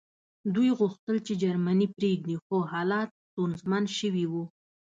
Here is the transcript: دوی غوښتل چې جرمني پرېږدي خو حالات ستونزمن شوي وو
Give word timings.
دوی 0.55 0.69
غوښتل 0.79 1.15
چې 1.27 1.33
جرمني 1.43 1.87
پرېږدي 1.95 2.35
خو 2.43 2.57
حالات 2.71 3.09
ستونزمن 3.27 3.83
شوي 3.99 4.25
وو 4.31 4.43